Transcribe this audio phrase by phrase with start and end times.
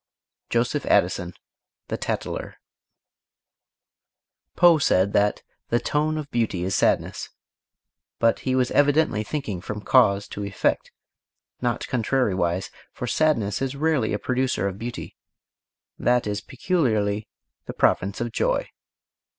[0.49, 1.33] JOSEPH ADDISON,
[1.89, 2.55] The Tattler.
[4.55, 7.29] Poe said that "the tone of beauty is sadness,"
[8.17, 10.91] but he was evidently thinking from cause to effect,
[11.61, 15.15] not contrariwise, for sadness is rarely a producer of beauty
[15.99, 17.27] that is peculiarly
[17.67, 18.71] the province of joy.